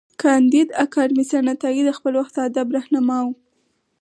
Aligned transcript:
کانديد 0.21 0.67
اکاډميسن 0.83 1.43
عطايي 1.53 1.81
د 1.85 1.89
خپل 1.97 2.13
وخت 2.19 2.33
د 2.35 2.39
ادب 2.47 2.67
رهنما 2.75 3.19
و. 3.25 3.27